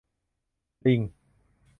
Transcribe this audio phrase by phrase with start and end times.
[0.83, 1.01] ลิง!